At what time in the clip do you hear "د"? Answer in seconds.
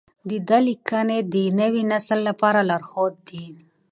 0.29-0.31, 1.33-1.35